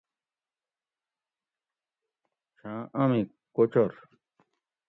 چھاں 2.57 2.81
امی 2.99 3.21
کوچور 3.55 3.91